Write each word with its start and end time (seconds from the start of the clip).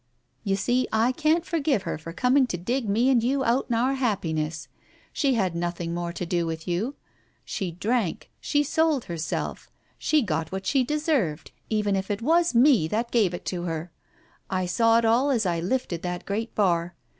You 0.43 0.55
see, 0.55 0.87
I 0.91 1.11
can't 1.11 1.45
forgive 1.45 1.83
her 1.83 1.99
for 1.99 2.11
coming 2.11 2.47
to 2.47 2.57
dig 2.57 2.89
me 2.89 3.11
and 3.11 3.23
you 3.23 3.43
out 3.43 3.67
in 3.69 3.75
our 3.75 3.93
happiness. 3.93 4.67
She 5.13 5.35
had 5.35 5.53
nothing 5.53 5.93
more 5.93 6.11
to 6.11 6.25
do 6.25 6.47
with 6.47 6.67
you. 6.67 6.95
She 7.45 7.69
drank, 7.73 8.31
she 8.39 8.63
sold 8.63 9.05
herself, 9.05 9.69
she 9.99 10.23
got 10.23 10.51
what 10.51 10.65
she 10.65 10.83
deserved, 10.83 11.51
even 11.69 11.95
if 11.95 12.09
it 12.09 12.23
was 12.23 12.55
me 12.55 12.87
that 12.87 13.11
gave 13.11 13.35
it 13.35 13.45
to 13.53 13.65
her. 13.65 13.91
I 14.49 14.65
saw 14.65 14.97
it 14.97 15.05
all 15.05 15.29
as 15.29 15.45
I 15.45 15.59
lifted 15.59 16.01
that 16.01 16.25
great 16.25 16.55
bar. 16.55 16.95